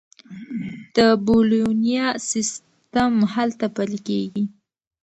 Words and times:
د 0.95 0.97
بولونیا 1.25 2.07
سیستم 2.29 3.13
هلته 3.33 3.65
پلي 3.75 3.99
کیږي. 4.07 4.43